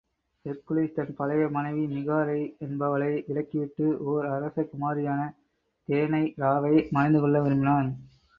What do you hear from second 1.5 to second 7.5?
மனைவி மிகாரை என்பவளை விலக்கிவிட்டு, ஓர் அரச குமாரியான தியனைராவை மணந்துகொள்ள